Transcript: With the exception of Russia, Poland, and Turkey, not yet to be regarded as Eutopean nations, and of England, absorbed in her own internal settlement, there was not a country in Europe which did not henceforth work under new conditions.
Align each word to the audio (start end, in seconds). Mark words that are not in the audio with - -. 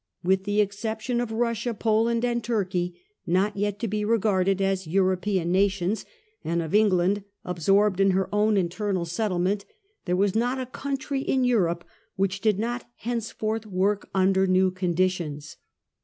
With 0.23 0.45
the 0.45 0.61
exception 0.61 1.21
of 1.21 1.31
Russia, 1.31 1.75
Poland, 1.75 2.25
and 2.25 2.43
Turkey, 2.43 2.99
not 3.27 3.55
yet 3.55 3.77
to 3.77 3.87
be 3.87 4.03
regarded 4.03 4.59
as 4.59 4.87
Eutopean 4.87 5.49
nations, 5.51 6.05
and 6.43 6.63
of 6.63 6.73
England, 6.73 7.23
absorbed 7.45 7.99
in 7.99 8.09
her 8.09 8.27
own 8.33 8.57
internal 8.57 9.05
settlement, 9.05 9.63
there 10.05 10.15
was 10.15 10.33
not 10.33 10.57
a 10.59 10.65
country 10.65 11.21
in 11.21 11.43
Europe 11.43 11.85
which 12.15 12.41
did 12.41 12.57
not 12.57 12.89
henceforth 12.95 13.67
work 13.67 14.09
under 14.11 14.47
new 14.47 14.71
conditions. 14.71 15.57